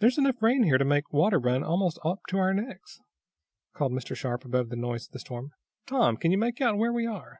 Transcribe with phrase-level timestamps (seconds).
[0.00, 2.98] "There's enough rain to make water run almost up to our necks,"
[3.72, 4.16] called Mr.
[4.16, 5.52] Sharp, above the noise of the storm.
[5.86, 7.38] "Tom, can you make out where we are?"